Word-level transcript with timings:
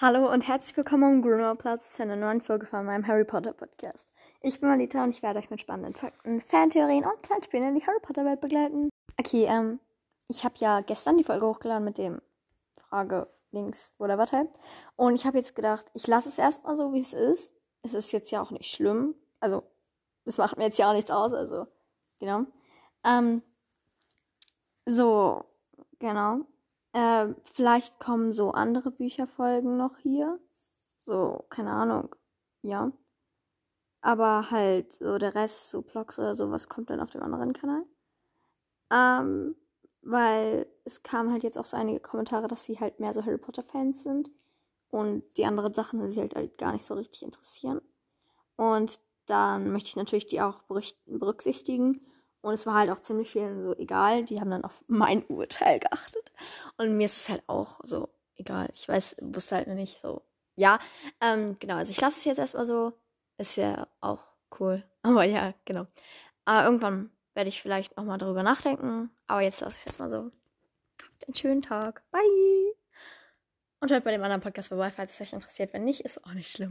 Hallo 0.00 0.32
und 0.32 0.46
herzlich 0.46 0.76
willkommen 0.76 1.02
am 1.02 1.22
Grünauerplatz 1.22 1.94
zu 1.94 2.04
einer 2.04 2.14
neuen 2.14 2.40
Folge 2.40 2.66
von 2.66 2.86
meinem 2.86 3.04
Harry 3.08 3.24
Potter 3.24 3.52
Podcast. 3.52 4.06
Ich 4.40 4.60
bin 4.60 4.68
Malita 4.68 5.02
und 5.02 5.10
ich 5.10 5.24
werde 5.24 5.40
euch 5.40 5.50
mit 5.50 5.60
spannenden 5.60 5.92
Fakten, 5.92 6.40
Fantheorien 6.40 7.04
und 7.04 7.20
Kleinspielen 7.24 7.70
in 7.70 7.74
die 7.74 7.84
Harry 7.84 7.98
Potter 8.00 8.24
Welt 8.24 8.40
begleiten. 8.40 8.90
Okay, 9.18 9.46
ähm, 9.46 9.80
ich 10.28 10.44
habe 10.44 10.54
ja 10.58 10.82
gestern 10.82 11.16
die 11.16 11.24
Folge 11.24 11.48
hochgeladen 11.48 11.82
mit 11.84 11.98
dem 11.98 12.22
Frage 12.88 13.26
links 13.50 13.96
oder 13.98 14.18
was 14.18 14.30
halt. 14.30 14.50
Und 14.94 15.16
ich 15.16 15.26
habe 15.26 15.38
jetzt 15.38 15.56
gedacht, 15.56 15.86
ich 15.94 16.06
lasse 16.06 16.28
es 16.28 16.38
erstmal 16.38 16.76
so, 16.76 16.92
wie 16.92 17.00
es 17.00 17.12
ist. 17.12 17.52
Es 17.82 17.92
ist 17.92 18.12
jetzt 18.12 18.30
ja 18.30 18.40
auch 18.40 18.52
nicht 18.52 18.70
schlimm. 18.70 19.16
Also, 19.40 19.64
es 20.26 20.38
macht 20.38 20.58
mir 20.58 20.66
jetzt 20.66 20.78
ja 20.78 20.90
auch 20.90 20.94
nichts 20.94 21.10
aus, 21.10 21.32
also, 21.32 21.66
genau. 22.20 22.44
Ähm, 23.02 23.42
so, 24.86 25.44
genau. 25.98 26.42
Äh, 26.98 27.32
vielleicht 27.44 28.00
kommen 28.00 28.32
so 28.32 28.50
andere 28.50 28.90
Bücherfolgen 28.90 29.76
noch 29.76 29.98
hier. 29.98 30.40
So, 31.02 31.44
keine 31.48 31.70
Ahnung. 31.70 32.12
Ja. 32.62 32.90
Aber 34.00 34.50
halt 34.50 34.94
so 34.94 35.16
der 35.18 35.36
Rest, 35.36 35.70
so 35.70 35.82
Vlogs 35.82 36.18
oder 36.18 36.34
sowas, 36.34 36.68
kommt 36.68 36.90
dann 36.90 36.98
auf 36.98 37.10
dem 37.10 37.22
anderen 37.22 37.52
Kanal. 37.52 37.84
Ähm, 38.90 39.54
weil 40.02 40.66
es 40.84 41.04
kamen 41.04 41.30
halt 41.30 41.44
jetzt 41.44 41.56
auch 41.56 41.64
so 41.64 41.76
einige 41.76 42.00
Kommentare, 42.00 42.48
dass 42.48 42.64
sie 42.64 42.80
halt 42.80 42.98
mehr 42.98 43.14
so 43.14 43.24
Harry 43.24 43.38
Potter 43.38 43.62
Fans 43.62 44.02
sind 44.02 44.32
und 44.90 45.22
die 45.36 45.44
anderen 45.46 45.74
Sachen 45.74 46.04
sie 46.08 46.20
halt, 46.20 46.34
halt 46.34 46.58
gar 46.58 46.72
nicht 46.72 46.84
so 46.84 46.94
richtig 46.94 47.22
interessieren. 47.22 47.80
Und 48.56 49.00
dann 49.26 49.70
möchte 49.70 49.90
ich 49.90 49.96
natürlich 49.96 50.26
die 50.26 50.40
auch 50.40 50.62
berücksichtigen 51.06 52.00
und 52.40 52.54
es 52.54 52.66
war 52.66 52.74
halt 52.74 52.90
auch 52.90 53.00
ziemlich 53.00 53.30
vielen 53.30 53.62
so 53.62 53.76
egal. 53.76 54.24
Die 54.24 54.40
haben 54.40 54.50
dann 54.50 54.64
auf 54.64 54.82
mein 54.88 55.24
Urteil 55.26 55.78
geachtet. 55.78 56.17
Und 56.76 56.96
mir 56.96 57.06
ist 57.06 57.16
es 57.16 57.28
halt 57.28 57.42
auch 57.46 57.80
so 57.84 58.08
egal. 58.38 58.68
Ich 58.72 58.88
weiß, 58.88 59.16
wusste 59.20 59.56
halt 59.56 59.68
noch 59.68 59.74
nicht 59.74 60.00
so. 60.00 60.22
Ja, 60.56 60.78
ähm, 61.20 61.56
genau. 61.58 61.76
Also 61.76 61.90
ich 61.90 62.00
lasse 62.00 62.18
es 62.18 62.24
jetzt 62.24 62.38
erstmal 62.38 62.64
so. 62.64 62.92
Ist 63.36 63.56
ja 63.56 63.86
auch 64.00 64.22
cool. 64.58 64.82
Aber 65.02 65.24
ja, 65.24 65.54
genau. 65.64 65.86
Aber 66.44 66.64
irgendwann 66.64 67.10
werde 67.34 67.48
ich 67.48 67.62
vielleicht 67.62 67.96
nochmal 67.96 68.18
darüber 68.18 68.42
nachdenken. 68.42 69.10
Aber 69.26 69.42
jetzt 69.42 69.60
lasse 69.60 69.76
ich 69.76 69.80
es 69.80 69.86
erstmal 69.86 70.10
so. 70.10 70.30
Habt 71.02 71.26
einen 71.26 71.34
schönen 71.34 71.62
Tag. 71.62 72.02
Bye. 72.10 72.74
Und 73.80 73.92
hört 73.92 74.02
bei 74.02 74.10
dem 74.10 74.22
anderen 74.24 74.40
Podcast 74.40 74.70
vorbei, 74.70 74.90
falls 74.90 75.14
es 75.14 75.20
euch 75.20 75.32
interessiert. 75.32 75.72
Wenn 75.72 75.84
nicht, 75.84 76.00
ist 76.00 76.24
auch 76.24 76.32
nicht 76.32 76.50
schlimm. 76.50 76.66